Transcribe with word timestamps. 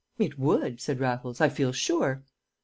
"It 0.17 0.39
would," 0.39 0.81
said 0.81 0.99
Raffles, 0.99 1.39
"I 1.41 1.49
feel 1.49 1.71
sure." 1.71 2.23